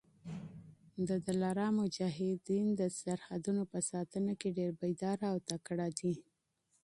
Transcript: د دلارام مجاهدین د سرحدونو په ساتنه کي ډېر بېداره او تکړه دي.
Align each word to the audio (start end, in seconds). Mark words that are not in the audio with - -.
د 1.07 1.09
دلارام 1.27 1.73
مجاهدین 1.83 2.65
د 2.79 2.81
سرحدونو 2.99 3.63
په 3.71 3.79
ساتنه 3.91 4.31
کي 4.39 4.49
ډېر 4.57 4.71
بېداره 4.81 5.25
او 5.33 5.37
تکړه 5.49 5.87
دي. 5.99 6.13